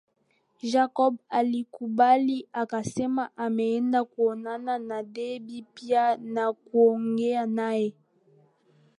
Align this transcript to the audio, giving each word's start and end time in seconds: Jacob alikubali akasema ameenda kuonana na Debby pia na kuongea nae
Jacob 0.71 1.15
alikubali 1.29 2.47
akasema 2.53 3.37
ameenda 3.37 4.03
kuonana 4.05 4.79
na 4.79 5.03
Debby 5.03 5.65
pia 5.73 6.17
na 6.17 6.53
kuongea 6.53 7.45
nae 7.45 7.93